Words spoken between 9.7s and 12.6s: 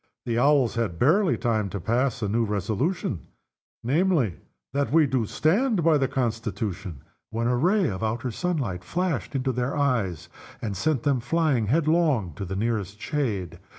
eyes, and sent them flying headlong to the